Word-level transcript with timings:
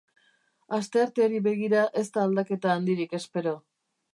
Astearteari 0.77 1.41
begira 1.49 1.83
ez 2.03 2.05
da 2.17 2.25
aldaketa 2.25 2.73
handirik 2.77 3.15
espero. 3.23 3.55